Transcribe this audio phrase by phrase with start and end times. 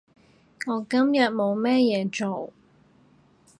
[0.65, 2.51] 我今日冇咩嘢做